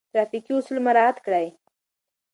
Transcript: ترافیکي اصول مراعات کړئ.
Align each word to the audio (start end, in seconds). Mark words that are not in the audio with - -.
ترافیکي 0.13 0.51
اصول 0.55 0.77
مراعات 0.85 1.17
کړئ. 1.25 1.47